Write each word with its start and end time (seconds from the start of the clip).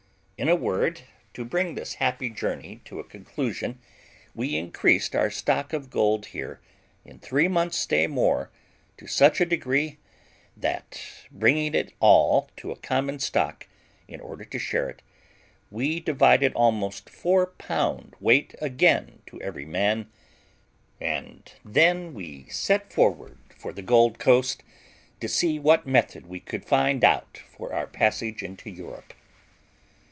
In 0.43 0.49
a 0.49 0.55
word, 0.55 1.01
to 1.35 1.45
bring 1.45 1.75
this 1.75 1.93
happy 2.01 2.27
journey 2.27 2.81
to 2.85 2.99
a 2.99 3.03
conclusion, 3.03 3.77
we 4.33 4.57
increased 4.57 5.15
our 5.15 5.29
stock 5.29 5.71
of 5.71 5.91
gold 5.91 6.25
here, 6.25 6.59
in 7.05 7.19
three 7.19 7.47
months' 7.47 7.77
stay 7.77 8.07
more, 8.07 8.49
to 8.97 9.05
such 9.05 9.39
a 9.39 9.45
degree 9.45 9.99
that, 10.57 10.99
bringing 11.29 11.75
it 11.75 11.93
all 11.99 12.49
to 12.57 12.71
a 12.71 12.75
common 12.75 13.19
stock, 13.19 13.67
in 14.07 14.19
order 14.19 14.43
to 14.43 14.57
share 14.57 14.89
it, 14.89 15.03
we 15.69 15.99
divided 15.99 16.53
almost 16.55 17.07
four 17.07 17.45
pound 17.45 18.15
weight 18.19 18.55
again 18.59 19.21
to 19.27 19.39
every 19.41 19.67
man; 19.67 20.09
and 20.99 21.51
then 21.63 22.15
we 22.15 22.45
set 22.49 22.91
forward 22.91 23.37
for 23.55 23.71
the 23.71 23.83
Gold 23.83 24.17
Coast, 24.17 24.63
to 25.19 25.27
see 25.29 25.59
what 25.59 25.85
method 25.85 26.25
we 26.25 26.39
could 26.39 26.65
find 26.65 27.03
out 27.03 27.37
for 27.37 27.75
our 27.75 27.85
passage 27.85 28.41
into 28.41 28.71
Europe. 28.71 29.13